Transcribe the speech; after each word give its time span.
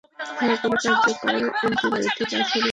হ্যাঁ 0.37 0.55
কোনো 0.61 0.75
কার্যকর 0.83 1.33
এন্টিবায়োটিক 1.65 2.19
আছে 2.23 2.35
নাকি? 2.39 2.59